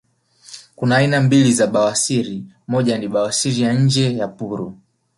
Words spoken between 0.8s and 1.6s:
aina mbili